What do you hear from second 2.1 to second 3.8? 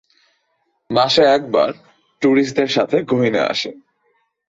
ট্যুরিস্টদের সাথে গহীনে আসে।